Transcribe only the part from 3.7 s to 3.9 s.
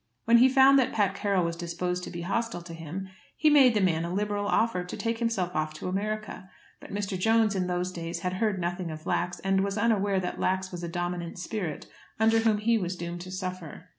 the